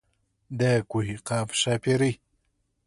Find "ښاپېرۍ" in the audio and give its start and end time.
1.61-2.13